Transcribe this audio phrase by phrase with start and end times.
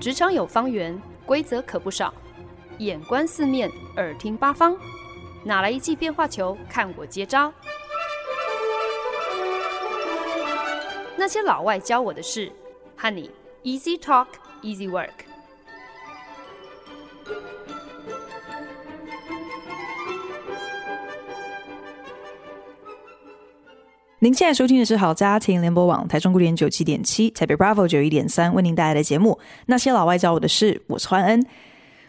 [0.00, 2.14] 职场有方圆，规则可不少。
[2.78, 4.76] 眼观四面，耳听八方，
[5.42, 6.56] 哪来一记变化球？
[6.70, 7.52] 看我接招！
[11.16, 12.52] 那些老外教我的事，
[12.96, 13.28] 和你
[13.64, 14.28] Easy Talk
[14.62, 15.27] Easy Work。
[24.20, 29.38] 您现在收听的是好家庭联播网台中古典九七点七，台北 Bravo 九一点三为您带来的节目。
[29.66, 31.46] 那些老外教我的事，我是欢恩。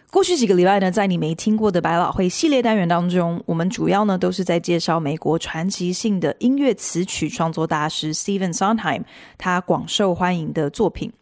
[0.09, 9.03] 过去几个礼拜呢，在你没听过的百老汇系列单元当中，我们主要呢都是在介绍美国传奇性的音乐词曲创作大师 Stephen Sondheim
[9.37, 11.13] 他广受欢迎的作品。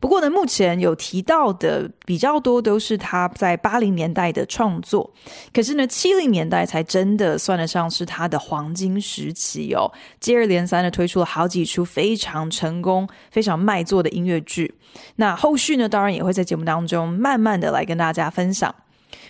[0.00, 5.12] 不过呢，目前有提到的比较多都是他在八零年代的创作，
[5.52, 9.90] 可是呢，七零年代才真的算得上是他的黄金时期哦。
[10.20, 14.74] 接二连三的推出了好几出非常成功、非常卖座的音乐剧。
[15.16, 18.74] 那后续呢，当然也会在节目当中慢慢的来跟大家分享。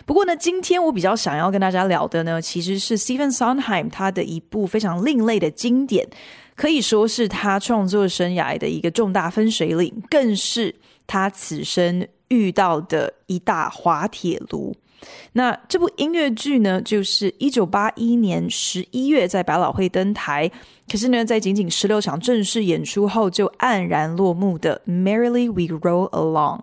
[0.07, 6.09] 不过呢，今天我比较想要跟大家聊的呢，其实是 Stephen Sondheim 他的一部非常另类的经典。
[6.55, 10.75] 可以说是他创作生涯的一个重大分水岭，更是
[11.07, 14.75] 他此生遇到的一大滑铁卢。
[15.35, 20.51] 那这部音乐剧呢，就是一九八一年十一月在百老汇登台，
[20.91, 26.61] 可是呢，在仅仅十六场正式演出后就黯然落幕的《Merrily We Roll Along》。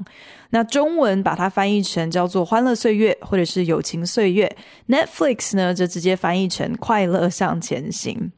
[0.54, 4.56] 那中文把它翻译成叫做《欢乐岁月》或者是《友情岁月》
[4.96, 8.32] ，Netflix 呢就直接翻译成《快乐向前行》。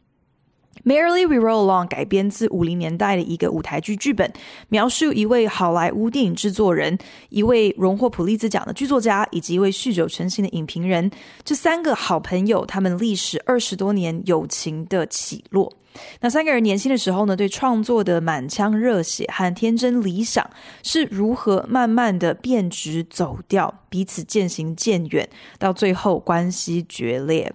[0.86, 4.32] Merrily We Roll Along 改编自五零年代的一个舞台剧剧本，
[4.70, 6.96] 描述一位好莱坞电影制作人、
[7.30, 11.10] 一位荣获普利兹奖的剧作家以及一位酗酒成性的影评人，
[11.44, 15.74] 这三个好朋友他们历时二十多年友情的起落。
[16.22, 20.48] 那三个人年轻的时候呢，对创作的满腔热血和天真理想
[20.84, 25.28] 是如何慢慢的变质走掉，彼此渐行渐远，
[25.58, 27.52] 到最后关系决裂。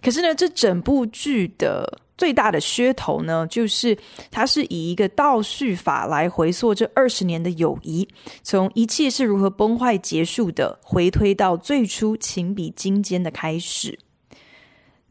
[0.00, 1.98] 可是呢，这整部剧的。
[2.20, 3.96] 最大的噱头呢，就是
[4.30, 8.06] 它是以一个倒叙法来回溯这二十年的友谊，
[8.42, 13.98] 从一切是如何崩坏结束的，回推到最初情比金坚的开始。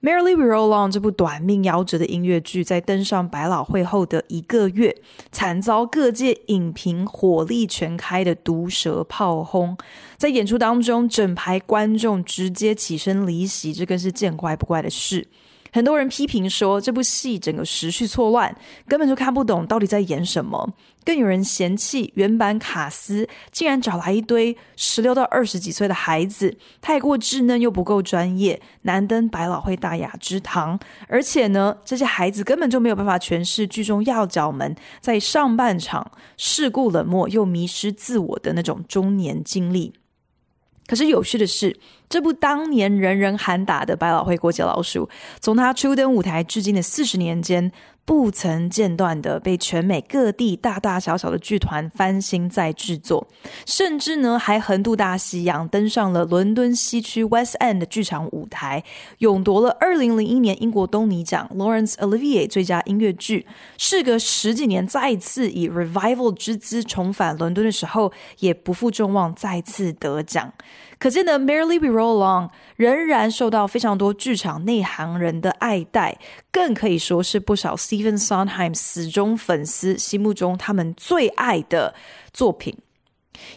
[0.07, 4.95] 《Merrily We Roll On》这部短命夭折的音乐剧，在登上百老汇后的一个月，
[5.31, 9.75] 惨遭各界影评火力全开的毒舌炮轰。
[10.15, 15.27] 在演出当中，整排观众直接起身离席，这更是见怪不怪的事。
[15.71, 18.55] 很多人批评说，这部戏整个时序错乱，
[18.87, 20.73] 根本就看不懂到底在演什么。
[21.05, 30.77] 更有人嫌弃原版卡斯竟然找来一堆十六到二十几岁的孩子，太过稚嫩又不够专业，难登百老汇大雅之堂。
[31.07, 39.93] 而且呢，这些孩子根本就没有办法诠释剧中要角们在上半场世故冷漠又迷失自我的那种中年经历。
[40.89, 41.77] 可是有趣的是，
[42.09, 45.07] 这部当年人人喊打的百老汇过街老鼠，
[45.39, 47.71] 从他初登舞台至今的四十年间，
[48.09, 53.27] 不曾间断的被全美各地大大小小的剧团翻新再制作，
[53.67, 58.83] 甚至呢还横渡大西洋，登上了伦敦西区 West End 的剧场舞台，
[59.19, 63.45] 勇夺了二零零一年英国东尼奖 Lawrence Olivier 最佳音乐剧。
[63.77, 70.51] 事隔十几年，再次以 Revival 之姿重返伦敦的时候，也不负众望，再次得奖。
[70.97, 76.17] 可见的 Merrily We Roll Along 仍然受到非常多剧场内行人的爱戴，
[76.51, 81.93] 更可以说是不少 Stephen Sondheim 死忠粉丝心目中他们最爱的
[82.31, 82.77] 作品。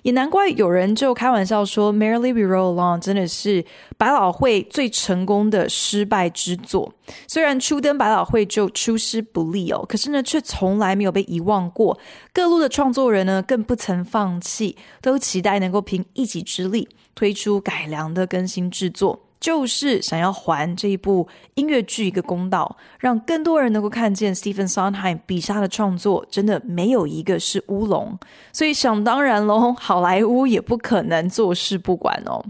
[0.02, 3.64] 也难怪有人就开玩笑说，Merrily We Roll Along 真的是
[3.96, 6.92] 百老汇最成功的失败之作。
[7.28, 11.98] 虽然初登百老汇就出师不利哦，可是呢，却从来没有被遗忘过。
[12.32, 19.20] 各路的创作人呢，更不曾放弃，都期待能够凭一己之力推出改良的更新制作。
[19.42, 28.16] 就是想要还这一部音乐剧一个公道，让更多人能够看见 Stephen Sondheim 笔下的创作真的没有一个是乌龙，
[28.52, 32.40] 所以想当然喽，好莱坞也不可能坐视不管哦。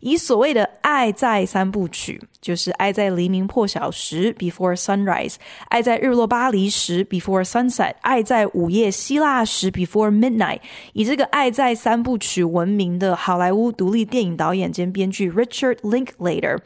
[0.00, 5.34] 以所谓的“爱在三部曲”，就是爱在黎明破晓时 （Before Sunrise），
[5.68, 10.60] 爱在日落巴黎时 （Before Sunset），爱在午夜希腊时 （Before Midnight）。
[10.92, 16.58] 以这个“爱在三部曲”闻名的好莱坞独立电影导演兼编剧 Richard Linklater，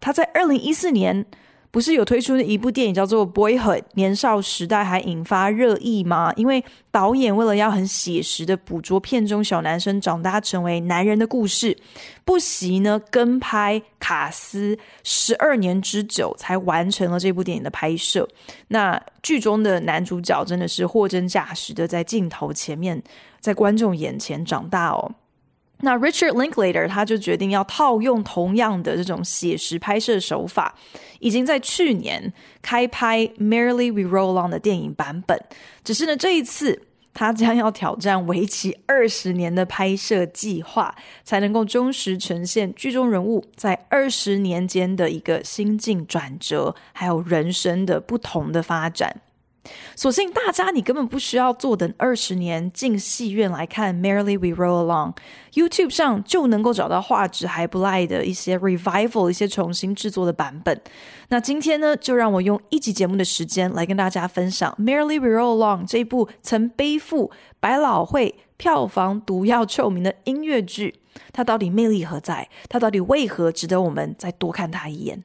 [0.00, 1.26] 他在二零一四年
[1.76, 6.32] 不是有推出一部电影叫做《Boyhood》年少时代，还引发热议吗？
[6.34, 11.76] 因为导演为了要很写实的捕捉片中小男生长大成为男人的故事，
[12.24, 18.26] 不惜呢跟拍卡斯十二年之久，才完成了这部电影的拍摄。
[18.68, 23.02] 那剧中的男主角真的是货真价实的在镜头前面，
[23.38, 25.12] 在观众眼前长大哦。
[25.80, 30.74] 那 Richard Linklater 他就决定要套用同样的这种写实拍摄手法，
[31.20, 32.32] 已经在去年
[32.62, 35.38] 开拍《Merely We Roll On》的电影版本。
[35.84, 36.82] 只是呢，这一次
[37.12, 40.94] 他将要挑战为期二十年的拍摄计划，
[41.24, 49.20] 才能够忠实呈现剧中人物在二十年间的一个心境转折，还有人生的不同的发展。
[49.94, 55.14] 所幸大家，你根本不需要坐等二十年进戏院来看《Merrily We Roll Along》
[55.54, 60.80] ，YouTube 上就能够找到画质还不赖的一些 revival、一些重新制作的版本。
[61.28, 71.00] 那今天呢，就让我用一集节目的时间来跟大家分享《Merrily We Roll Along》这部曾背负百老汇票房毒药臭名的音乐剧，
[71.32, 72.48] 它到底魅力何在？
[72.68, 75.24] 它到底为何值得我们再多看它一眼？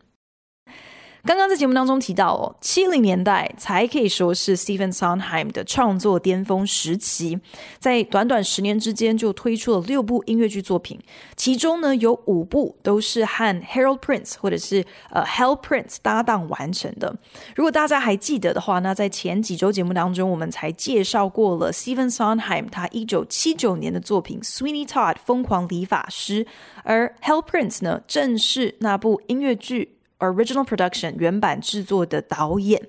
[1.23, 7.39] 刚刚在节目当中提到哦，七零年代才可以说是 Stephen Sondheim 的创作巅峰时期，
[7.77, 10.99] 在短短十年之间就推出了六部音乐剧作品，
[11.35, 17.15] 其中呢有五部都是和 Harold Prince 或者是呃 Hal Prince 搭档完成的。
[17.55, 26.47] 如果大家还记得的话，那在前几周节目当中，我们才介绍过了 Stephen Sondheim 他一九七九年的作品 Sweeney Todd 疯狂理发师，
[26.83, 29.97] 而 Hal Prince 呢正是那部音乐剧。
[30.21, 32.79] Original production 原版制作的导演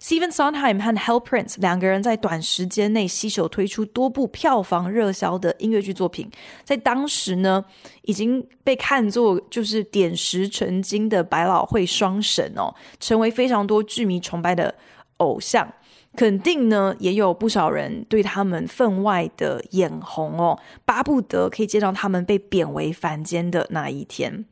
[0.00, 6.30] ，Steven Sondheim 和 Hal Prince 两个人在短时间内携手推出多部票房热销的音乐剧作品，
[6.62, 7.64] 在当时呢
[8.02, 14.72] 已经被看作就是点石成金的百老汇双神哦，成为非常多剧迷崇拜的
[15.16, 15.68] 偶像，
[16.14, 24.44] 肯定呢也有不少人对他们分外的眼红哦，巴不得可以见到他们被贬为凡间的那一天。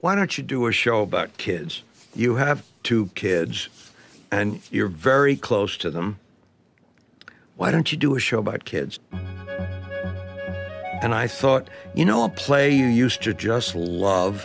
[0.00, 1.82] Why don't you do a show about kids?
[2.14, 3.70] You have two kids,
[4.30, 6.18] and you're very close to them.
[7.56, 8.98] Why don't you do a show about kids?
[11.00, 14.44] And I thought, you know, a play you used to just love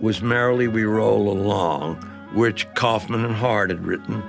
[0.00, 1.96] was Merrily We Roll Along,
[2.32, 4.22] which Kaufman and Hart had written.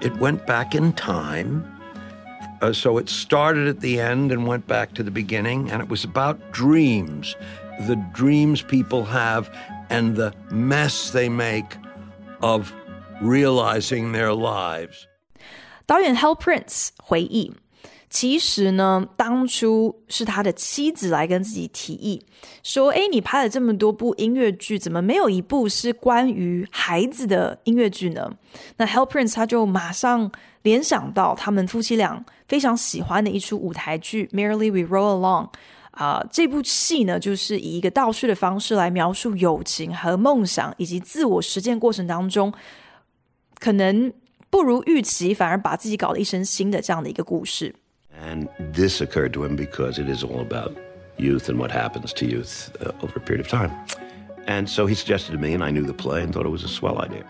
[0.00, 1.66] It went back in time.
[2.62, 5.88] Uh, so it started at the end and went back to the beginning, and it
[5.88, 7.34] was about dreams
[7.87, 9.45] the dreams people have
[9.89, 11.77] and the mess they make
[12.39, 12.71] of
[13.21, 15.05] realizing their lives。
[15.85, 17.53] 导演 Hal Prince 回忆，
[18.09, 22.25] 其实呢，当初是他的妻子来跟自己提议
[22.63, 28.31] 说：“哎，你拍了这么多部音乐剧，怎么没有一部是关于孩子的音乐剧呢？”
[28.77, 30.31] 那 Hal Prince 他就马上
[30.63, 35.49] 联想到他们夫妻俩非常喜欢的一出舞台剧《Merrily We Roll Along》。
[36.00, 42.50] 啊、呃，这部戏呢，就是以一个倒叙的方式来描述友情和梦想，以及自我实践过程当中，
[43.58, 44.10] 可能
[44.48, 47.74] 不如预期，反而把自己搞得一身腥的这样的一个故事。
[48.18, 50.72] And this occurred to him because it is all about
[51.18, 52.68] youth and what happens to youth
[53.02, 53.70] over a period of time.
[54.46, 56.64] And so he suggested to me, and I knew the play and thought it was
[56.64, 57.24] a swell idea.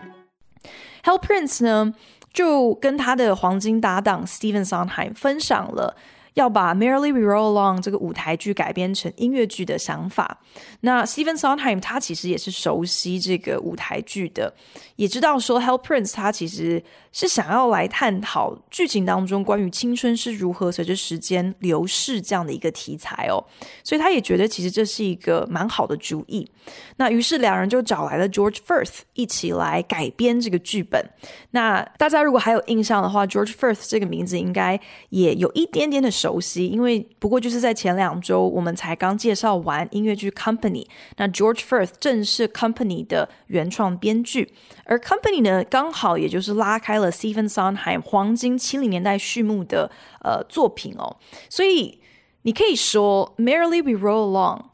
[1.03, 1.93] Hell Prince 呢，
[2.31, 5.97] 就跟他的黄金搭档 Stephen Sondheim 分享了。
[6.35, 10.39] 要把《Merrily We Roll Along》这个舞台剧改编成音乐剧的想法，
[10.79, 14.53] 那 Steven Sondheim 他其实也是熟悉这个舞台剧的，
[14.95, 16.81] 也知道说 Hal Prince 他其实
[17.11, 23.43] 是想要来探讨剧情当中关于青春是如何随着时间流逝这样的一个题材哦，
[23.83, 26.49] 所以他也觉得其实这是一个蛮好的主意。
[26.97, 31.03] 那于是两人就找来了 George Furth 一起来改编这个剧本。
[31.51, 40.85] 那大家如果还有印象的话，George Furth 这个名字应该也有一点点的熟悉，因为不过就是在前两周我们才刚介绍完音乐剧 Company，
[41.17, 44.53] 那 George Furth 正是 Company 的原创编剧，
[44.91, 49.89] 而 Company 呢刚好也就是拉开了 Stephen Sondheim 黄金七零年代序幕的
[50.21, 51.15] 呃作品哦，
[51.49, 52.01] 所以
[52.41, 54.65] 你可以说 Merrily We Roll Along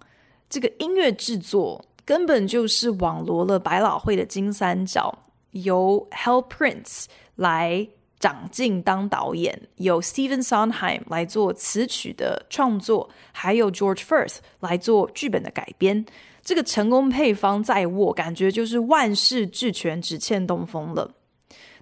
[0.50, 5.20] 这个音乐制作根本就是网罗了百老汇的金三角，
[5.52, 7.06] 由 Hell Prince
[7.36, 7.88] 来。
[8.20, 16.06] 长进当导演，有 Steven Sondheim 来做词曲的创作，还有 George Firth 来做剧本的改编。
[16.44, 21.12] 这个成功配方在握，感觉就是万事俱全，只欠东风了。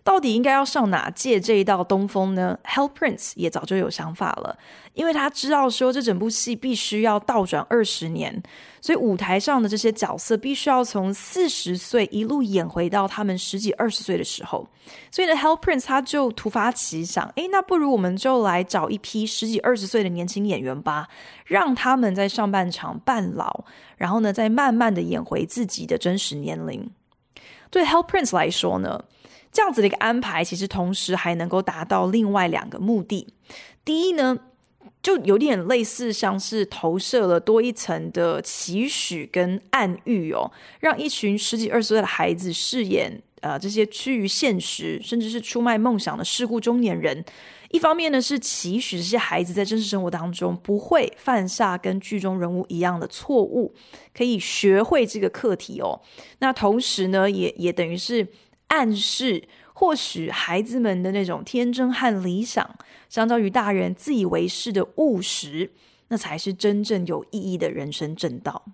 [0.05, 4.55] 到底应该要上哪届这一道东风呢？Hal Prince 也早就有想法了，
[4.93, 8.43] 因为他知道说这整部戏必须要倒转二十年，
[8.79, 14.67] 所以舞台上的这些角色必须要从四十岁一路演回到他们十几二十岁的时候。
[15.09, 21.07] 所以呢，Hal Prince 他就突发奇想，诶，那不如我们就来找一批十几二十岁的年轻演员吧，
[21.45, 23.65] 让他们在上半场扮老，
[23.97, 26.91] 然后呢，再慢慢的演回自己的真实年龄。
[27.71, 29.03] 对 Hal Prince 来说呢，
[29.55, 33.25] 这样子的一个安排，其实同时还能够达到另外两个目的。
[33.85, 34.37] 第一呢，
[35.01, 47.23] 就有点类似像是投射了多一层的期许跟暗喻哦，让一群十几二十岁的孩子饰演呃这些趋于现实，甚至是出卖梦想的世故中年人。
[47.69, 53.73] 一方面呢，是期许这些孩子在真实生活当中不会犯下跟剧中人物一样的错误，
[54.13, 56.01] 可以学会这个课题哦。
[56.39, 58.27] 那同时呢，也也等于是
[58.67, 62.77] 暗示，或许孩子们的那种天真和理想，
[63.09, 65.71] 相较于大人自以为是的务实，
[66.07, 68.65] 那才是真正有意义的人生正道。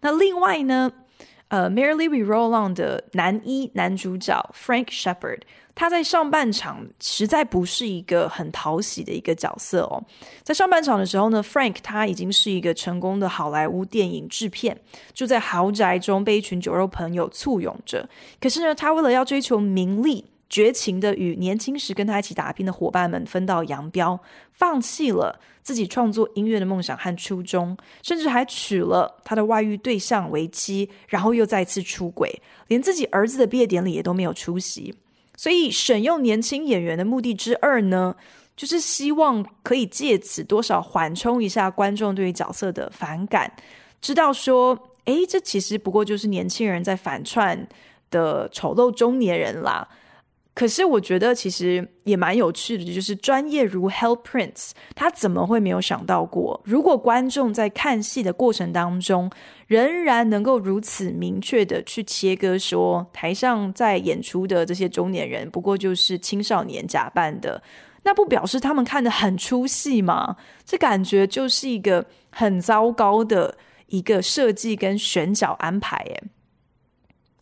[0.00, 0.92] 那另外呢，
[1.50, 5.42] 呃，Merrily We Roll Along 的男一男主角 Frank Shepherd。
[5.72, 10.02] 他在上半场实在不是一个很讨喜的一个角色哦。
[10.42, 14.78] 在上半场的时候呢，Frank 他已经是一个成功的好莱坞电影制片，
[15.14, 18.06] 住在豪宅中，被一群酒肉朋友簇拥着。
[18.40, 24.18] 可是呢，他为了要追求名利，绝情的与年轻时跟他一起打拼的伙伴们分道扬镳，
[24.52, 34.92] 放弃了自己创作音乐的梦想和初衷，甚至还娶了他的外遇对象为妻，然后又再次出轨，连自己儿子的毕业典礼也都没有出席。
[35.36, 38.14] 所以选用年轻演员的目的之二呢，
[38.56, 43.50] 就是希望可以借此多少缓冲一下观众对于角色的反感，
[44.00, 47.68] 知道说，诶，这其实不过就是年轻人在反串
[48.10, 49.88] 的丑陋中年人啦。
[50.52, 59.30] 可是我觉得其实也蛮有趣的，就是专业如 Hal Prince，他怎么会没有想到过，如果观众在看戏的过程当中，
[59.68, 67.62] 仍然能够如此明确的去切割说，台上在演出的这些中年人不过就是青少年假扮的，
[68.02, 70.36] 那不表示他们看得很出戏吗？
[70.66, 76.22] 这感觉就是一个很糟糕的一个设计跟选角安排，诶。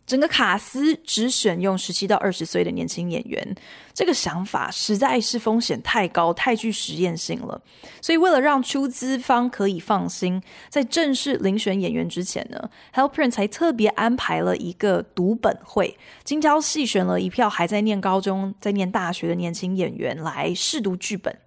[0.09, 3.55] 整个卡司只选用十七到二十岁的年轻演员，
[3.93, 7.61] 这个想法实在是风险太高、太具实验性了。
[8.01, 21.37] 所以，为了让出资方可以放心，在正式遴选演员之前呢 halprin 才特别安排了一个读本会，精挑细选了一票还在念高中、在念大学的年轻演员来试读剧本。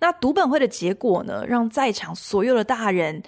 [0.00, 3.22] 那读本会的结果呢，让在场所有的大人。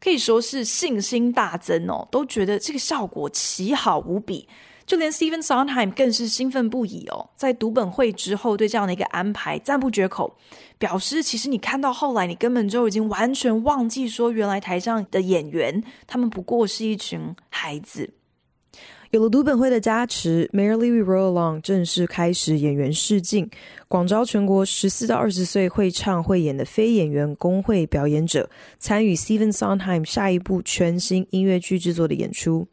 [0.00, 4.48] 可以说是信心大增哦，都觉得这个效果奇好无比，
[4.86, 7.30] 就连 Steven Sondheim 更是兴奋不已哦。
[7.34, 10.36] 在读本会之后，对这样的一个安排赞不绝口，
[10.78, 18.14] 表示其实你看到后来，你根本就已经完全忘记说，原来台上的演员他们不过是一群孩子。
[19.10, 23.48] 有了读本会的加持，Merrily We Roll Along 正式开始演员试镜，
[23.88, 32.66] 广招全国十四到二十岁会唱会演的非演员工会表演者，参与 Steven Sondheim 下一部全新音乐剧制作的演出。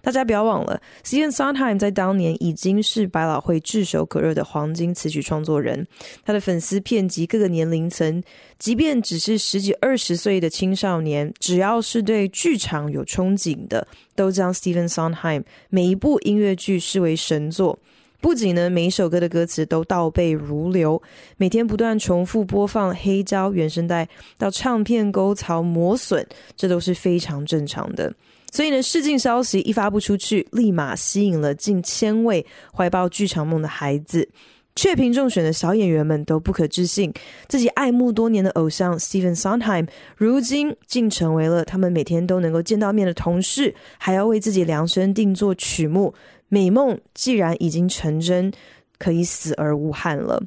[0.00, 5.86] 大家不要忘了，Stephen Sondheim 在当年已经是百老汇炙手可热的黄金词曲创作人，
[6.24, 8.22] 他的粉丝遍及各个年龄层，
[8.58, 17.78] 即便只是十几二十岁的青少年，只要是对剧场有憧憬的，都将 Stephen Sondheim 每一部音乐剧视为神作。
[18.20, 21.00] 不仅呢，每一首歌的歌词都倒背如流，
[21.36, 28.12] 每天不断重复播放黑胶原声带到唱片沟槽磨损，这都是非常正常的。
[28.50, 34.28] 所以呢，试镜消息一发布出去，立马吸引了近千位怀抱剧场梦的孩子。
[34.74, 37.12] 雀屏中选的小演员们都不可置信，
[37.48, 46.14] 自己爱慕多年的偶像 Stephen Sondheim，如今竟成为了他们每天都能够见到面的同事，还要为自己量身定做曲目。
[46.48, 48.52] 美梦既然已经成真，
[48.98, 50.42] 可以死而无憾了。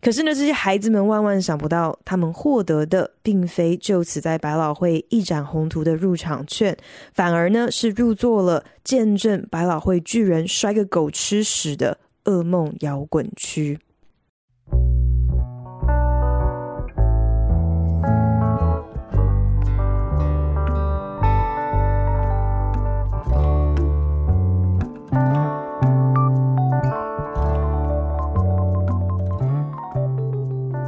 [0.00, 6.76] 可是呢，这些孩子们万万想不到，他们获得的并非就此在百老汇一展宏图的入场券，
[7.12, 13.78] 反而呢是入座了见证百老汇巨人摔个狗吃屎的噩梦摇滚区。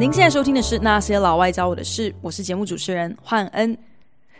[0.00, 3.76] 您现在收听的是《那些老外教我的事》，我是节目主持人焕恩。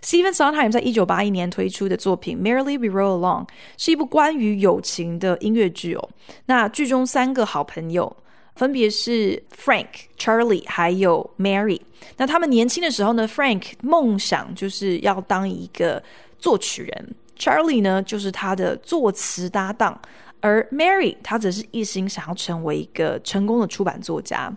[0.00, 3.44] Stephen Sondheim 在一九八一年推出的作品《Merrily We Roll Along》
[3.76, 6.08] 是一部关于友情的音乐剧哦。
[6.46, 8.16] 那剧中三个好朋友
[8.54, 11.78] 分别是 Frank、Charlie 还有 Mary。
[12.16, 16.02] 那他们年轻的时候呢，Frank 梦想就是要当一个
[16.38, 20.00] 作曲人，Charlie 呢就是他的作词搭档，
[20.40, 24.50] 而 Mary 她则是一心想要成为一个成功的出版作家。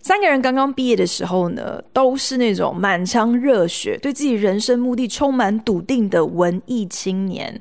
[0.00, 7.58] 三个人刚刚毕业的时候呢，都是那种满腔热血、对自己人生目的充满笃定的文艺青年，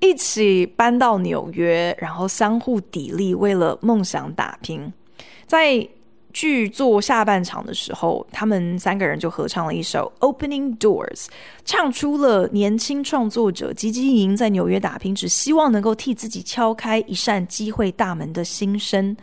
[0.00, 4.92] 一起搬到纽约，然后相互砥砺，为了梦想打拼。
[5.46, 5.88] 在
[6.30, 11.24] 剧作下半场的时候，他们三个人就合唱了一首《Opening Doors》，
[11.64, 19.16] 唱出了年轻创作者汲汲营营在纽约打拼，只希望能够替自己敲开一扇机会大门的心声。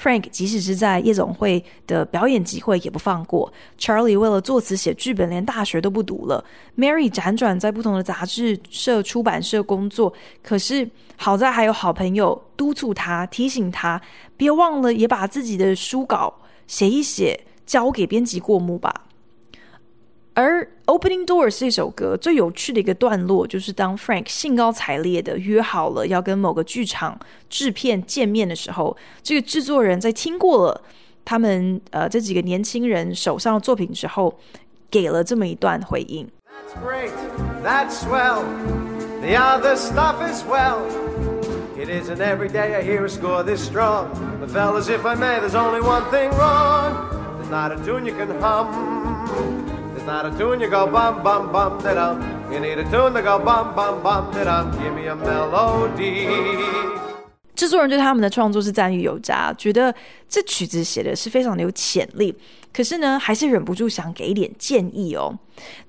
[0.00, 3.52] Frank 即使是在夜总会的表演机会也不放过。
[3.78, 6.44] Charlie 为了作词写剧本，连大学都不读了。
[6.76, 10.12] Mary 辗转在不同的杂志社、出版社工作，
[10.42, 14.00] 可是好在还有好朋友督促他、提醒他，
[14.36, 16.32] 别忘了也把自己的书稿
[16.68, 19.07] 写一写，交给编辑过目吧。
[20.37, 30.81] 而《Opening Doors》这首歌最有趣的一个段落，就是当 Frank 兴高采烈的约好了要跟某个剧场制片见面的时候，这个制作人在听过了
[31.23, 34.39] 他们呃这几个年轻人手上的作品之后，
[34.89, 36.27] 给了这么一段回应。
[36.49, 37.11] That's great,
[37.63, 38.43] that's swell.
[39.21, 40.81] The other stuff is well.
[41.77, 44.07] It isn't every day I hear a score this strong.
[44.39, 47.09] But fellas, if I may, there's only one thing wrong.
[47.37, 49.66] There's not a tune you can hum.
[57.54, 59.94] 制作人对他们的创作是赞誉有加，觉得
[60.28, 62.34] 这曲子写的是非常的有潜力。
[62.72, 65.36] 可是呢，还是忍不住想给一点建议哦。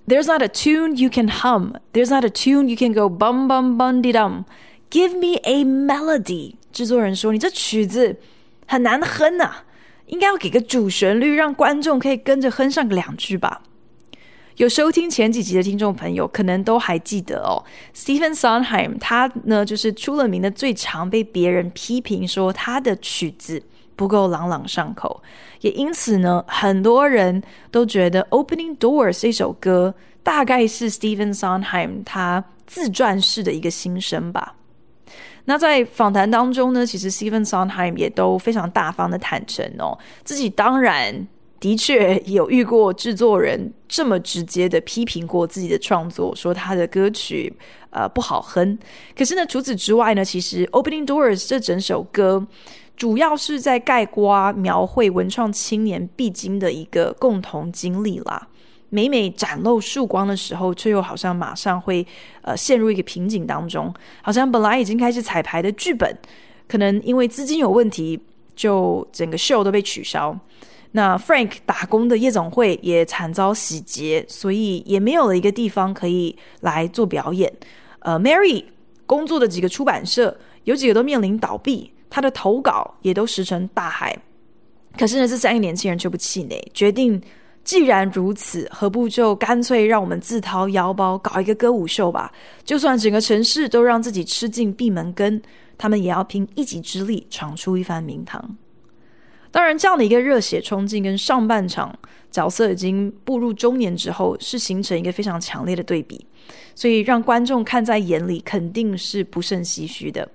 [0.07, 1.75] There's not a tune you can hum.
[1.93, 4.45] There's not a tune you can go bum bum bum di dum.
[4.89, 6.55] Give me a melody。
[6.73, 8.17] 制作人说：“你这曲子
[8.65, 9.63] 很难哼啊，
[10.07, 13.61] 应该要给个主旋律，让观众可以跟着哼上个两句吧。”
[14.59, 17.63] 有收听前几集的听众朋友，可能都还记得哦。
[17.95, 23.63] Stephen Sondheim 他呢，就是出了名的最常被别人批评说他的曲子
[23.95, 25.23] 不够朗朗上口，
[25.61, 34.55] 也因此呢，很多人都觉得《Opening Doors》这首歌大概是 Stephen Sondheim 他自传式的一个心声吧。
[35.45, 41.25] 那在访谈当中呢，其实 Stephen Sondheim 也都非常大方的坦诚哦，自己当然。
[41.59, 47.53] 的确有遇过制作人这么直接的批评过自己的创作，说他的歌曲
[47.89, 48.77] 呃不好哼。
[49.15, 52.47] 可是呢，除此之外呢，其实《Opening Doors》这整首歌
[52.95, 58.47] 主要是在盖瓜描绘文创青年必经的一个共同经历啦。
[58.89, 62.05] 每每展露曙光的时候，却又好像马上会
[62.41, 63.93] 呃陷入一个瓶颈当中，
[64.23, 66.17] 好像本来已经开始彩排的剧本，
[66.67, 68.19] 可能因为资金有问题，
[68.55, 70.35] 就整个秀都被取消。
[70.91, 77.51] 那 Frank 打工的夜总会也惨遭洗劫，所以也没有了一个地方可以来做表演。
[77.99, 78.63] 呃，Mary
[79.05, 84.17] 工作的几个出版社有几个都面临倒闭，他的投稿也都石沉大海。
[84.97, 87.21] 可是呢，这三个年轻人却不气馁，决定
[87.63, 92.31] 既然如此，何不就干脆让我们自掏腰包搞一个歌舞秀吧？
[92.63, 95.39] 就算整个城市都让自己吃尽闭门羹，
[95.77, 98.57] 他们也要凭一己之力闯出一番名堂。
[99.51, 101.97] 当然，这样的一个热血冲劲跟上半场
[102.29, 106.25] 角色已经步入中年之后，是形成一个非常强烈的对比，
[106.75, 110.27] 所以让观众看在眼里，肯定是不胜唏嘘的。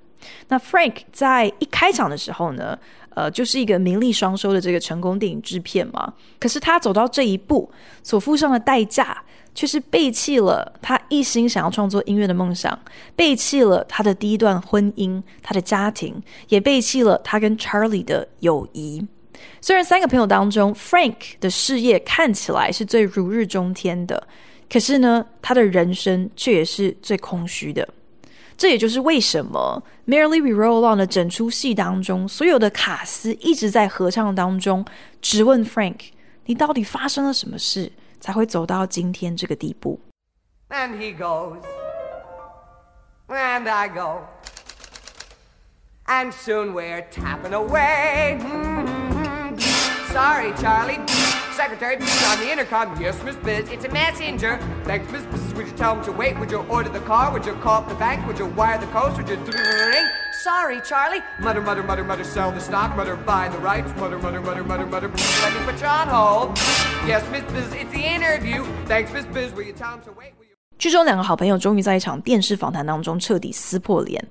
[0.48, 2.78] 那 Frank 在一开场的时候呢，
[3.10, 7.70] 呃，就是一个名利双收的这个成功电影制片嘛，可是他走到这一步
[8.02, 9.22] 所付上的代价。
[9.54, 12.76] 却是背弃了他一心想要创作音乐的梦想，
[13.14, 19.06] 背弃了他的第一段婚姻，他的家庭，也背弃了他跟 Charlie 的友谊。
[19.60, 24.26] 虽然三个朋友当中，Frank 的事业看起来是最如日中天的，
[24.70, 27.86] 可是呢，他的人生却也是最空虚的。
[28.56, 34.84] 这也就是为什么《Merely We Roll On》的整出戏当中，所有的卡斯一直在合唱当中，
[35.20, 35.98] 质问 Frank：“
[36.46, 37.90] 你到底发生了什么事？”
[38.23, 39.99] 才会走到今天这个地步。
[40.69, 41.63] And he goes,
[43.27, 44.21] and I go,
[46.05, 48.39] and soon we're tapping away.
[50.11, 50.99] Sorry, Charlie.
[51.59, 52.99] Secretary, on the intercom.
[53.01, 54.57] Yes, Miss Biz, it's a messenger.
[54.85, 55.53] Thanks, Miss Biz.
[55.55, 56.39] Would you tell him to wait?
[56.39, 57.33] Would you order the car?
[57.33, 58.25] Would you call up the bank?
[58.25, 59.17] Would you wire the coast?
[59.17, 60.07] Would you ring?
[60.44, 61.22] Sorry, Charlie.
[70.76, 74.22] 剧中两个好朋友终于在一场电视访谈当中彻底撕破脸。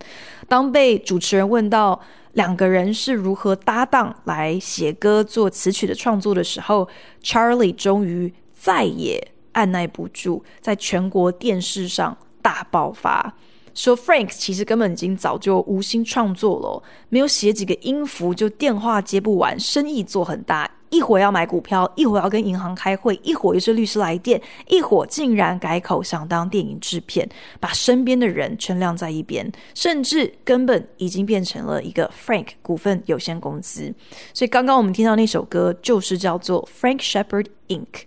[0.48, 2.00] 当被主持人问到
[2.34, 6.88] 两个人是如何搭档来写歌、做词曲的创作的时候
[7.24, 13.34] ，Charlie 终于再也按捺不住，在全国电视上大爆发，
[13.74, 20.70] 说 Frank 其实根本已经早就无心创作了，没有写几个音符就电话接不完，生意做很大。
[20.90, 27.28] 一会儿要买股票，一会儿要跟银行开会，一会儿又是律师来电，一会儿竟然改口想当电影制片，
[27.60, 33.92] 把身边的人全晾在一边，甚至根本已经变成了一个 Frank 股份有限公司。
[34.36, 38.04] 所以刚刚我们听到那首歌就是叫做 Frank Shepherd Inc。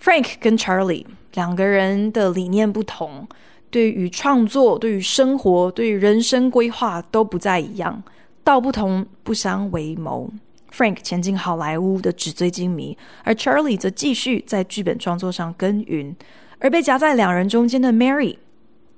[0.00, 3.26] Frank 跟 Charlie 两个人的理念不同，
[3.72, 8.02] 对于创作、对于生活、对于人生规划都不再一样，
[8.44, 10.30] 道不同不相为谋。
[10.70, 16.14] Frank 前进好莱坞的纸醉金迷，而 Charlie 则继续在剧本创作上耕耘。
[16.58, 18.36] 而被夹在两人中间的 Mary，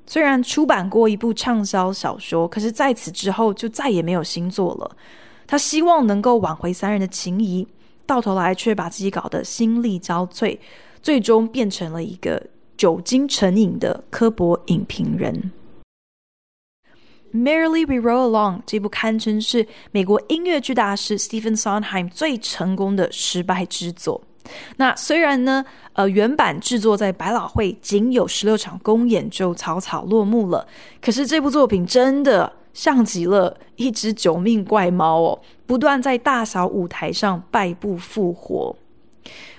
[0.07, 4.97] 虽然出版过一部畅销小说，可是在此之后就再也没有新作了。
[5.47, 7.67] 他希望能够挽回三人的情谊，
[8.07, 10.59] 到头来却把自己搞得心力交瘁，
[11.01, 12.43] 最终变成了一个
[12.77, 15.53] 酒精成瘾的科博影评人。
[17.33, 24.23] Merrily We Roll Along 这部堪称是美国音乐剧大师 Stephen Sondheim 最成功的失败之作。
[24.77, 30.69] 那虽然呢，呃，原版制作在百老汇仅有十六场公演就草草落幕了，
[31.01, 38.77] 可是这部作品真的像极了一只九命怪猫哦，不断在大小舞台上败不复活。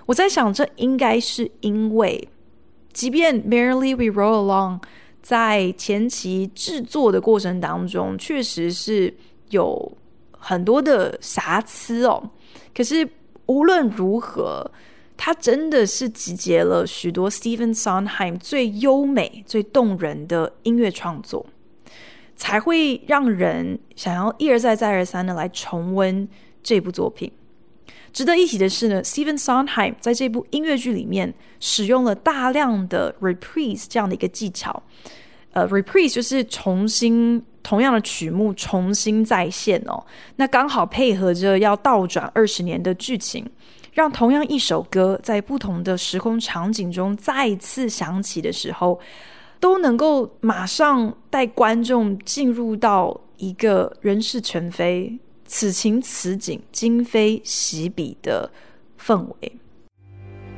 [0.06, 2.30] 我在想，这应该是因为，
[2.96, 4.80] 即便 merely We Roll Along。
[5.22, 9.12] 在前期制作的过程当中，确实是
[9.50, 9.98] 有
[10.32, 12.30] 很多的瑕疵哦。
[12.76, 13.10] 可是
[13.48, 14.72] 无论如何，
[15.18, 21.44] 它真的是集结了许多 Stephen Sondheim 最优美、最动人的音乐创作，
[22.36, 26.30] 才会让人想要一而再、再而三的来重温
[26.62, 27.32] 这部作品。
[28.16, 34.82] 值得一提的是呢，Steven Sondheim 在这部音乐剧里面使用了大量的 reprise 这样的一个技巧。
[35.52, 40.02] 呃，reprise 就是重新同样的曲目重新再现哦。
[40.38, 43.46] 那刚好配合着要倒转二十年的剧情，
[43.92, 48.98] 让同样一首歌在不同的时空场景中再次响起的时候，
[49.60, 55.20] 都能够马上带观众进入到一个人事全非。
[55.47, 58.51] 此情此景，今非昔比的
[58.99, 59.57] 氛围。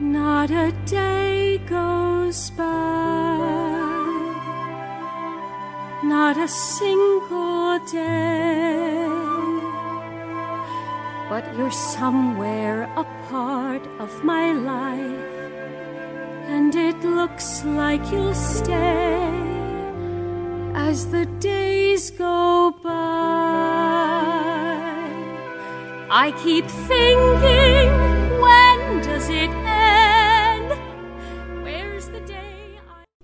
[0.00, 2.62] Not a day goes by,
[6.02, 9.08] not a single day,
[11.30, 15.30] but you're somewhere a part of my life,
[16.48, 19.30] and it looks like you'll stay
[20.74, 24.45] as the days go by.
[26.09, 27.91] I keep thinking,
[28.39, 30.73] when does it end?
[31.61, 32.79] Where's the day?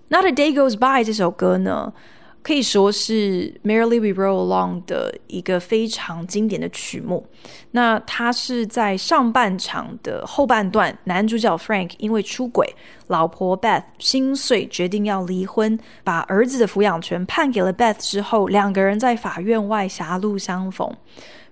[0.10, 1.94] Not a day goes by 这首歌呢，
[2.42, 7.26] 可以说是 Merrily We Roll Along 的一个非常经典的曲目。
[7.72, 12.76] 那它是在上半场的后半段，男主角 Frank 因为出轨，
[13.08, 20.94] 老婆 Beth 心碎，决定要离婚，把儿子的抚养权判给了 Beth 之后，两个人在法院外狭路相逢。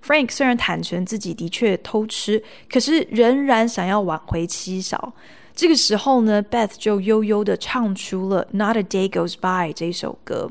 [0.03, 5.13] Frank 虽然坦诚自己的确偷吃，可是仍然想要挽回妻小。
[5.53, 10.49] 这个时候呢，Beth 就悠悠地唱出了《Not a Day Goes By》这首歌。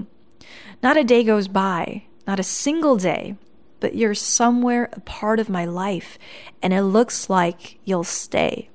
[0.80, 3.36] Not a day goes by, not a single day,
[3.80, 6.14] but you're somewhere a part of my life,
[6.60, 8.66] and it looks like you'll stay。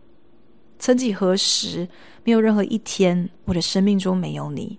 [0.77, 1.87] 曾几何时，
[2.23, 4.77] 没有任何一天我的生命中没有你。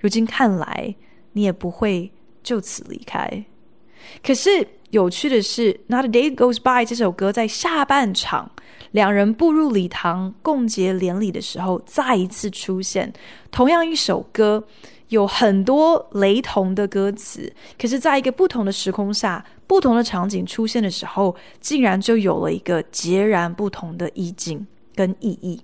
[0.00, 0.94] 如今看来，
[1.32, 3.44] 你也不会就此离开。
[4.22, 4.68] 可是。
[4.90, 8.50] 有趣的是，《Not a Day Goes By》这首歌在下半场，
[8.90, 13.12] 两人步入礼堂共结连理的时候，再一次出现。
[13.52, 14.64] 同样一首歌，
[15.08, 25.60] 有很多雷同的歌词，可是在一个不同的时空下、不同的场景出现的时候，竟然就有了一个截然不同的意境跟意义。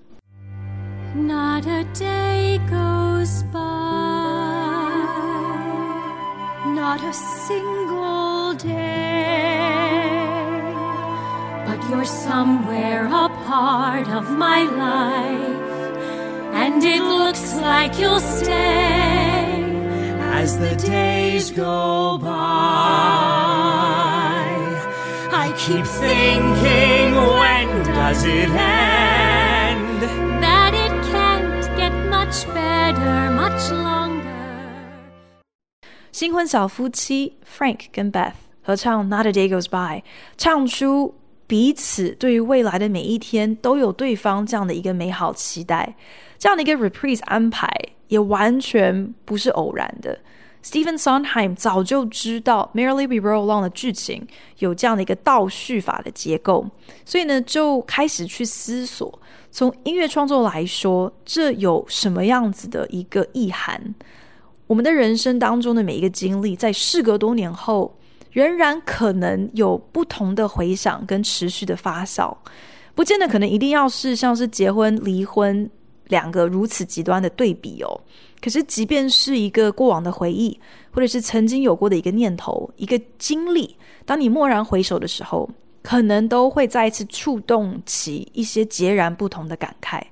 [1.16, 3.58] Not a day goes by,
[6.74, 7.86] not a single
[11.89, 15.93] You're somewhere a part of my life,
[16.54, 19.62] and it looks like you'll stay
[20.39, 22.30] as the days go by.
[25.34, 30.01] I keep thinking, when does it end?
[30.41, 32.71] That it can't get much better.
[33.01, 34.21] longer, much longer.
[36.12, 40.04] 新婚小夫妻 Frank 跟 Beth 合唱《Not a Day Goes By》，
[40.38, 41.15] 唱出
[41.46, 45.96] 彼此对于未来的每一天都有对方这样的一个美好期待。
[46.38, 47.70] 这样的一个 reprise 安排
[48.09, 50.18] 也完全不是偶然的。
[50.62, 54.26] Stephen Sondheim 早就知道《Merrily We Roll Along》的剧情
[54.59, 56.66] 有这样的一个倒叙法的结构，
[57.04, 59.16] 所以呢就开始去思索，
[59.52, 63.94] 从音乐创作来说，这有什么样子的一个意涵？
[64.66, 67.95] 我们的人生当中的每一个经历，在事隔多年后，
[68.37, 72.37] 仍然可能有不同的回响跟持续的发酵，
[72.94, 75.70] 不见得可能一定要是像是结婚、离婚
[76.09, 77.99] 两个如此极端的对比哦。
[78.38, 85.49] 可是，即便是一个过往的回忆，或者是曾经有过的一个念头、一个经历，当你蓦然回首的时候，
[85.81, 90.03] 可能都会再一次触动起一些截然不同的感慨。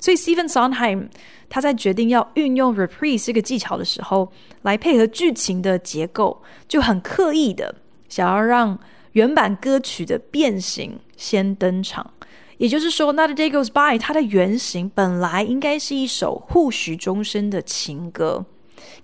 [0.00, 1.08] 所以，Steven Sondheim，
[1.48, 4.30] 他在决定要运用 reprise 这个技巧的时候，
[4.62, 7.74] 来配合剧情的结构，就很刻意的
[8.08, 8.78] 想要让
[9.12, 12.12] 原版歌曲的变形先登场。
[12.58, 18.44] 也就是说，Not a Day Goes By，它的原型本来应该是一首互许终身的情歌，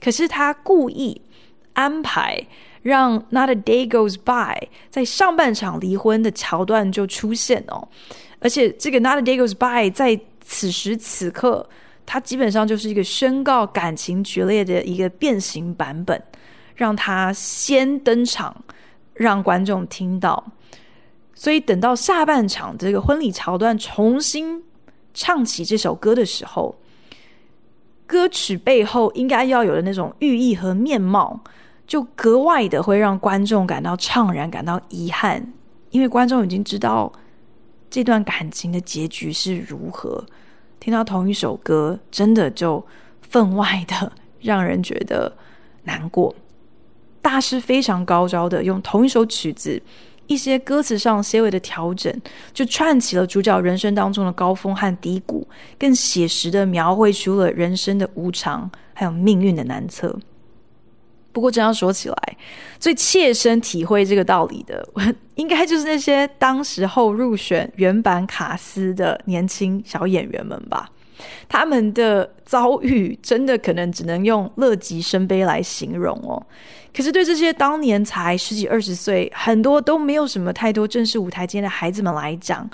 [0.00, 1.22] 可是他故意
[1.74, 2.46] 安排
[2.82, 7.88] 让 Not a Day Goes By 在上半场离婚的桥段就出现哦，
[8.40, 11.66] 而且这个 Not a Day Goes By 在此时此刻，
[12.06, 16.22] 他基本上就是一个宣告感情决裂的一个变形版本，
[16.76, 18.54] 让他先登场，
[19.14, 20.44] 让观众听到。
[21.34, 24.62] 所以等到下半场这个婚礼桥段重新
[25.12, 26.76] 唱起这首歌的时候，
[28.06, 31.40] 歌曲背后应该要有的那种寓意和面貌，
[31.86, 35.52] 就格外的会让观众感到怅然，感到遗憾，
[35.90, 37.10] 因为观众已经知道
[37.94, 40.26] 这段感情的结局是如何。
[40.80, 42.84] 听到同一首歌，真的就
[43.22, 45.32] 分外的让人觉得
[45.84, 46.34] 难过。
[47.22, 49.80] 大师非常高招的用同一首曲子。
[50.26, 52.12] 一些歌词上些微的调整，
[52.52, 55.46] 就串起了主角人生当中的高峰和低谷，
[55.78, 60.18] 更写实的描绘出了人生的无常，还有命运的难测。
[61.34, 62.36] 不过，真要说起来，
[62.78, 64.88] 最切身体会这个道理的，
[65.34, 70.88] 应该就是那些当时候入选原版卡司的年轻小演员们吧。
[71.48, 76.40] 他们的遭遇真的可能只能用乐极生悲来形容哦。
[76.94, 82.68] 可是对这些当年才十几二十岁、很多都没有什么太多正式舞台经验的孩子们来讲，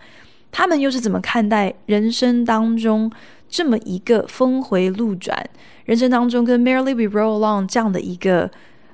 [0.52, 3.10] 他们又是怎么看待人生当中
[3.50, 5.44] 这么一个峰回路转，
[5.84, 8.48] 人生当中跟 Merrily We Roll Along 这样的一个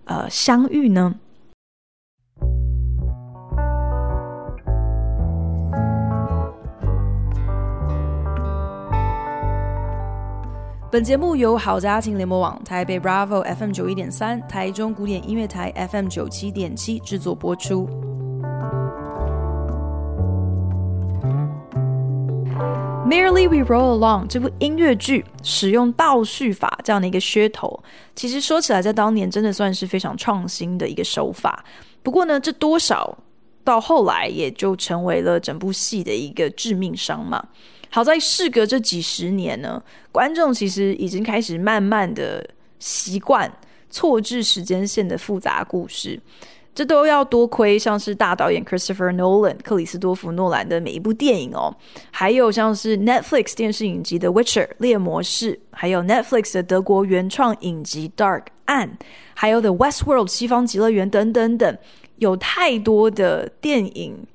[0.05, 1.17] 呃相遇呢？
[10.91, 17.87] 本节目由好家庭联播网、台北 Bravo FM 九一点三、台中古典音乐台 FM 九七点七制作播出。
[23.07, 27.81] Merely We Roll Along 这部音乐剧使用倒叙法这样的一个噱头，
[28.17, 31.65] 其实说起来，在当年真的算是非常创新的一个手法。
[32.03, 33.17] 不过呢，这多少
[33.63, 37.47] 到后来也就成为了整部戏的一个致命伤嘛。
[37.91, 42.45] 好在事隔这几十年呢，观众其实已经开始慢慢的
[42.81, 43.49] 习惯
[43.89, 46.21] 错置时间线的复杂故事，
[46.77, 51.75] 这都要多亏像是大导演 Christopher Nolan 克里斯多夫诺兰的每一部电影哦，
[52.11, 58.99] 还有像是 Netflix 电视影集的《Witcher》猎魔士，还有 Netflix 的德国原创影集《Dark》暗，
[59.33, 61.79] 还有 The Westworld 西方极乐园等等等，
[62.17, 64.27] 有太多的电影。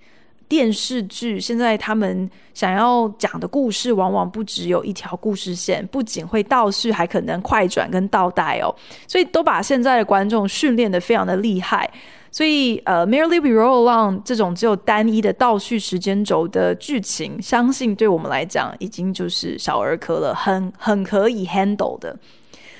[0.50, 8.76] 电视剧现在他们想要讲的故事，往往不只有一条故事线，不仅会倒叙，还可能快转跟倒带哦，
[9.08, 11.90] 所以都把现在的观众训练得非常的厉害。
[12.32, 22.18] 所以呃，merely We Roll Along 这种只有单一的倒叙时间轴的剧情，相信对我们来讲已经就是小儿科了，很很可以 handle 的。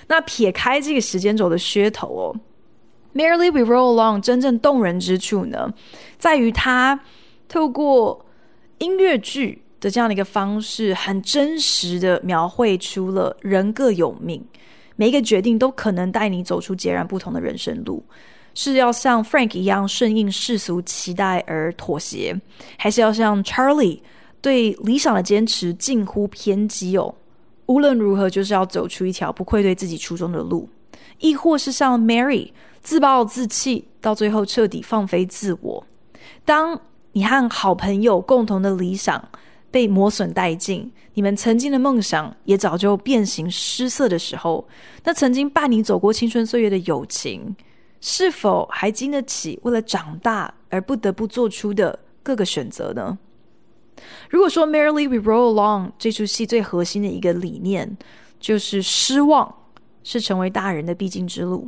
[0.08, 2.36] 那撇开这个时间轴的噱头哦
[3.14, 5.74] ，merely We Roll Along 真正动人之处呢，
[6.18, 7.00] 在于它。
[7.50, 8.26] 透过
[8.78, 14.42] 音乐剧的这样的一个方式，很真实的描绘出了人各有命，
[14.96, 18.02] 每一个决定都可能带你走出截然不同的人生路。
[18.54, 22.40] 是要像 Frank 一样顺应世俗期待而妥协，
[22.78, 24.00] 还是要像 Charlie
[24.42, 27.14] 对理想的坚持近乎偏激哦？
[27.68, 30.68] 无论如何，就是要走出一条不愧对自己初衷的路，
[31.20, 35.86] 亦或是像 Mary 自暴自弃，到最后彻底放飞自我。
[36.44, 36.80] 当
[37.14, 39.24] 你和好朋友共同的理想
[39.70, 44.68] 被磨损殆尽，你们曾经的梦想也早就变形失色的时候，
[45.04, 47.56] 那曾经伴你走过青春岁月的友情，
[48.02, 53.18] 是否还经得起为了长大而不得不做出的各个选择呢？
[54.30, 57.98] 如果说《Merrily We Roll Along》这出戏最核心的一个理念
[58.40, 59.54] 就是失望
[60.04, 61.68] 是成为大人的必经之路，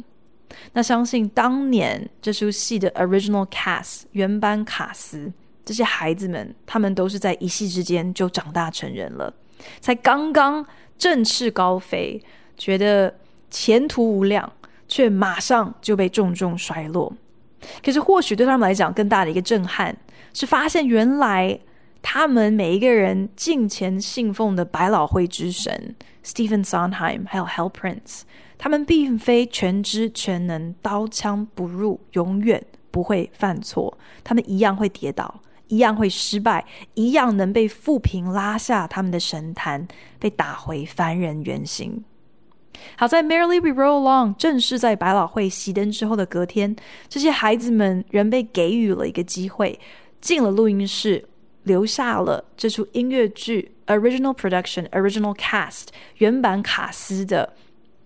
[0.73, 5.31] 那相信当年这出戏的 Original Cast 原班卡司。
[5.65, 9.33] 这些孩子们，他们都是在一夕之间就长大成人了，
[9.79, 10.65] 才刚刚
[10.97, 12.21] 振翅高飞，
[12.57, 13.13] 觉得
[13.49, 14.51] 前途无量，
[14.93, 17.11] 却马上就被重重摔落。
[17.83, 19.97] 可是，或许对他们来讲，更大的一个震撼
[20.35, 21.59] 是发现，原来
[22.03, 28.21] 他们每一个人敬虔信奉的百老汇之神 Stephen Sondheim，还有 Hal Prince，
[28.59, 35.41] 他们并非全知全能、刀枪不入、永远不会犯错，他们一样会跌倒。
[35.69, 39.87] 一样会失败，一样能被负评拉下他们的神坛，
[40.19, 42.03] 被打回凡人原形。
[42.95, 46.75] 好在《Merrily We Roll Along》正是在百老汇熄灯之后的隔天，
[47.09, 49.79] 这些孩子们仍被给予了一个机会，
[50.21, 51.23] 进了录音室，
[51.63, 57.53] 留下了这出音乐剧 Original Production Original Cast 原版卡司的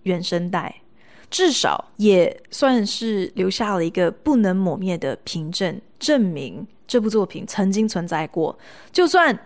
[0.04, 0.82] 原声带，
[1.30, 6.66] 至少也算是留下了一个不能抹灭的凭证，证明。
[6.86, 8.58] 这部作品曾经存在过，
[8.90, 9.38] 就算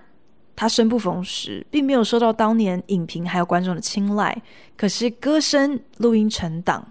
[0.62, 4.40] 他生不逢时，并没有受到当年影评还有观众的青睐，
[4.76, 6.86] 可是歌声录音成档，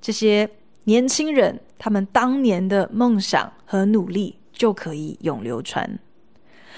[0.00, 0.48] 这些
[0.84, 5.98] 年轻人他们当年的梦想和努力就可以永流传。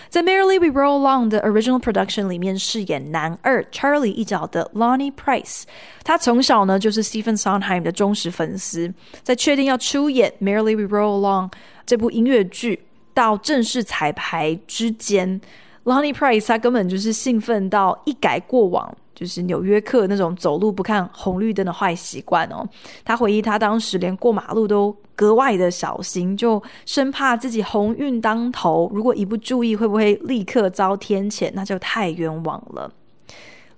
[0.09, 5.65] 在《Merrily We Roll Along》的 Original Production 里面饰演男二 Charlie 一角的 Lonnie Price，
[6.03, 8.91] 他从小呢就是 Stephen Sondheim 的忠实粉丝，
[9.23, 11.49] 在确定要出演《Merrily We Roll Along》
[11.85, 12.87] 这部音乐剧。
[13.13, 15.41] 到正式彩排之间
[15.85, 22.67] ，Lonnie Price 他根本就是兴奋到一改过往，就是纽约客那种走路不看红绿灯的坏习惯哦。
[23.05, 32.91] 他回忆他当时连过马路都格外的小心，就生怕自己鸿运当头，如果一不注意会不会立刻遭天谴，那就太冤枉了。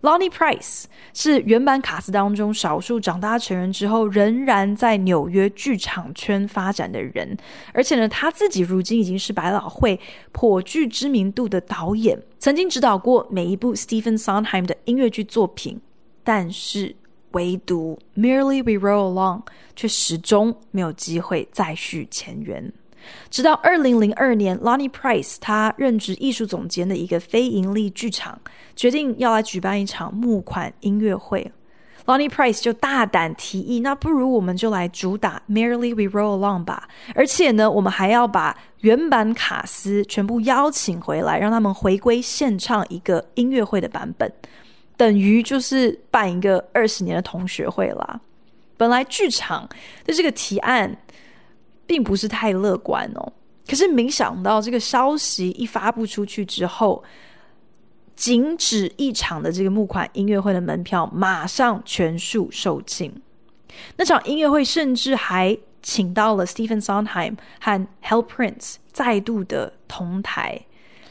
[0.03, 0.85] Lonnie Price
[1.15, 7.37] 是原版卡司当中少数长大成人之后仍然在纽约剧场圈发展的人，
[7.73, 9.99] 而且呢，他自己如今已经是百老汇
[10.33, 15.81] 颇具知名度的导演，曾经指导过每一部 Stephen Sondheim 的音乐剧作品，
[16.25, 16.97] 但是
[17.31, 19.43] 唯独 Merely We Roll Along
[19.77, 22.73] 却始终没有机会再续前缘。
[23.31, 28.41] 直到二零零二年，Lonnie Price 他任职艺术总监的一个非盈利剧场，
[28.77, 31.51] 决定要来举办一场募款音乐会。
[32.05, 44.33] Lonnie Price 就大胆提议，那不如我们就来主打《Merrily We Roll Along》吧，而且呢，我们还要把原版卡司全部邀请回来，让他们回归献唱一个音乐会的版本，
[44.97, 48.21] 等于就是办一个二十年的同学会啦。
[48.77, 49.69] 本来剧场
[50.05, 50.99] 的这个提案。
[51.93, 53.33] 并不是太乐观哦，
[53.69, 57.05] 可是没想到这个消息一发布出去之后，
[58.17, 63.13] 仅止一场的这个募款音乐会的门票马上全数售罄。
[63.97, 70.59] 那场音乐会甚至还请到了 Stephen Sondheim 和 Hell Prince 再度的同台，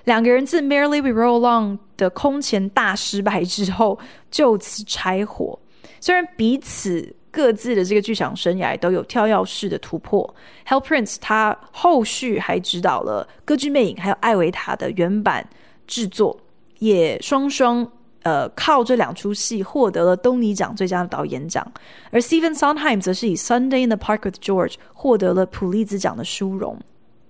[0.05, 3.99] 两个人自 Merrily We Roll Along 的空前大失败之后
[4.31, 5.59] 就此拆伙，
[5.99, 7.15] 虽然彼此。
[7.31, 10.35] 各自的这个剧场生涯都有跳跃式的突破。
[10.67, 15.47] Hal Prince 他后续还指导了《歌剧魅影》还有《艾维塔》的原版
[15.87, 16.37] 制作，
[16.79, 17.89] 也双双
[18.23, 21.65] 呃靠这两出戏获得了东尼奖最佳的导演奖。
[22.11, 26.77] 而 Stephen Sondheim 则是以《Sunday in the Park with George》获得了普利兹奖的殊荣。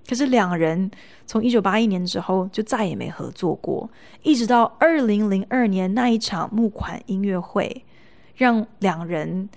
[0.10, 0.90] 可是两人
[1.28, 3.88] 从一九八一年之后就再也没合作过，
[4.24, 7.86] 一直到二零零二年那一场募款音乐会，
[8.36, 9.48] 让两人。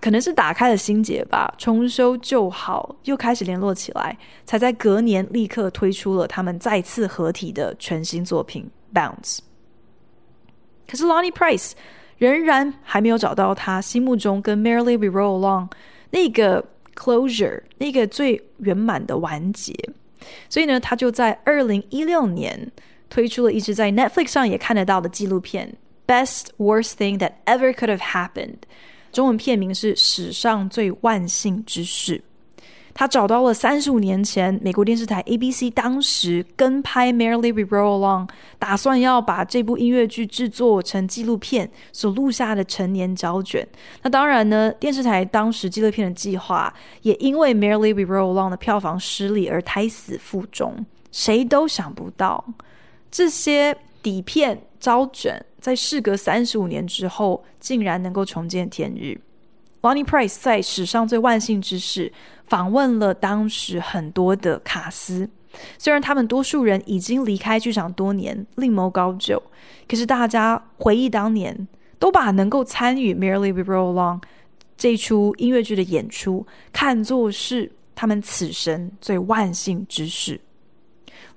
[0.00, 8.68] 可能是打开了心结吧，重修旧好，又开始联络起来，才在隔年立刻推出了他们再次合体的全新作品
[8.98, 9.38] 《Bounce》。
[10.88, 11.72] 可是 Lonnie Price
[12.18, 15.68] 仍然还没有找到他心目中跟《Merrily We Roll Along》
[16.10, 19.74] 那个 closure，那个最圆满的完结，
[20.48, 22.70] 所以呢，他就在二零一六年
[23.10, 25.76] 推出了一支在 Netflix 上也看得到的纪录片
[26.10, 28.54] 《Best Worst Thing That Ever Could Have Happened》。
[29.16, 32.18] 中文片名是《史上最万幸之事》。
[32.92, 38.26] 他找到了三十五年前美国电视台 ABC 当时跟拍《Merrily We Roll Along》，
[38.58, 43.66] 打算要把这部音乐剧制作成纪录片所录下的成年胶卷。
[44.02, 50.84] 那当然呢，电视台当时纪录片的计划也因为《Merrily We Roll Along》的票房失利而胎死腹中。
[51.10, 52.44] 谁都想不到，
[53.10, 59.20] 这些底片胶卷，在事隔三十五年之后，竟然能够重见天日。
[59.82, 62.12] Lonny Price 在史上最万幸之事
[62.44, 65.28] 访问了当时很多的卡司，
[65.76, 69.42] 虽然他们多数人已经离开剧场多年，另谋高就，
[69.88, 71.66] 可是大家回忆当年，
[71.98, 74.20] 都把能够参与《Merely We Roll Along》
[74.76, 80.40] 这出音乐剧的演出看作是他们此生最万幸之事。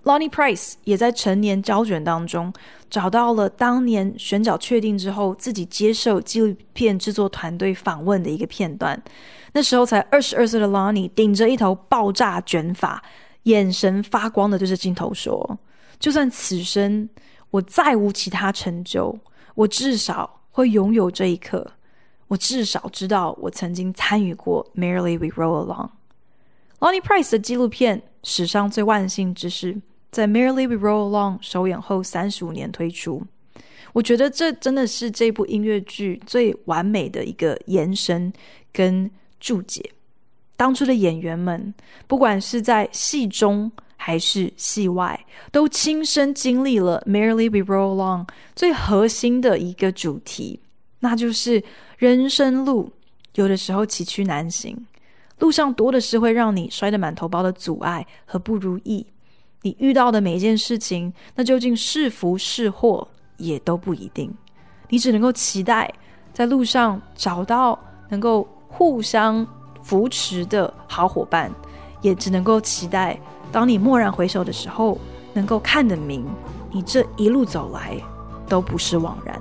[0.10, 2.51] Lonny Price 也在成年胶卷当中
[2.89, 8.99] 找到了当年选角确定之后，自己接受纪录片制作团队访问的一个片段。
[9.53, 13.03] 那时候才二十二岁的 Lonny 顶着一头爆炸卷发，
[13.43, 15.60] 眼神发光的对着镜头说
[15.99, 17.07] ：“就算此生
[17.51, 19.16] 我再无其他成就，
[19.53, 21.74] 我至少会拥有这一刻。
[22.30, 25.89] 我至少知道我曾经参与过《Merrily We Roll Along》。
[26.80, 29.80] Lonny Price 的纪录片史上最万幸之事。
[30.12, 33.22] 在《Merrily We Roll Along》首演后三十五年推出，
[33.93, 38.32] 我觉得这真的是这部音乐剧最完美的一个延伸
[38.74, 39.91] 跟注解。
[40.57, 41.74] 当初的演员们，
[42.07, 50.60] 不管是在戏中还是戏外，都亲身经历了《Merrily We Roll Along》最核心的一个主题，
[50.99, 51.64] 那就是
[51.97, 52.91] 人生路
[53.36, 54.86] 有的时候崎岖难行，
[55.38, 59.05] 路上多的是会让你摔得满头包的阻碍和不如意。
[59.62, 63.07] 你遇到的每一件事情，那究竟是福是祸，
[63.38, 64.34] 也都不一定。
[64.88, 65.93] 你只能够期待
[66.34, 67.78] 在路上找到
[68.10, 69.45] 能够互相
[69.82, 71.51] 扶持的好伙伴，
[72.01, 73.20] 也只能够期待，
[73.51, 74.97] 当你蓦然回首的时候，
[75.34, 76.26] 能够看得明，
[76.72, 77.97] 你这一路走来
[78.47, 79.39] 都不是枉然。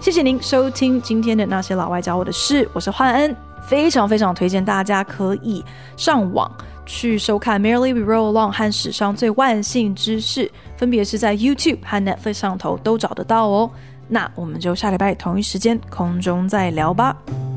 [0.00, 3.34] 谢谢您收听今天的那些老外教我的事，我是焕恩，
[3.66, 5.64] 非常非常推荐大家可以
[5.96, 6.50] 上网。
[6.88, 13.70] 去收看《Merely We Roll Along》和史上最万幸之事，分别是在 YouTube 和 Netflix 上头都找得到哦。
[14.08, 17.14] 那我们就下礼拜同一时间空中再聊吧，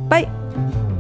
[0.09, 0.90] 拜。